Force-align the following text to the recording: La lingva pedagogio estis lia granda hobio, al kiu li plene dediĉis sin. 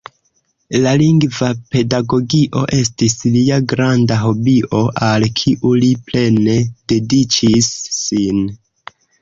La 0.83 0.93
lingva 1.01 1.49
pedagogio 1.75 2.63
estis 2.79 3.15
lia 3.37 3.59
granda 3.73 4.17
hobio, 4.23 4.81
al 5.11 5.29
kiu 5.43 5.75
li 5.85 5.93
plene 6.09 6.59
dediĉis 6.95 7.73
sin. 8.01 8.45